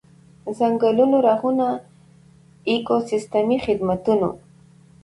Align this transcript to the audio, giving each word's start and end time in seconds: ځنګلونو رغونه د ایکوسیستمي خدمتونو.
ځنګلونو 0.57 1.17
رغونه 1.27 1.65
د 1.77 1.79
ایکوسیستمي 2.69 3.57
خدمتونو. 3.65 4.29